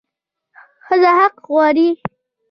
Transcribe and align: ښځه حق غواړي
ښځه 0.85 1.11
حق 1.19 1.35
غواړي 1.49 1.89